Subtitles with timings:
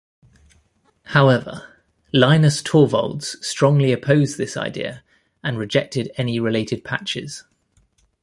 [1.03, 1.75] However,
[2.11, 5.03] Linus Torvalds strongly opposed this idea
[5.43, 7.43] and rejected any related patches.